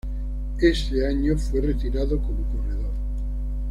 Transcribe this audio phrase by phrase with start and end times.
[0.59, 2.89] Ese año fue retirado como corredor.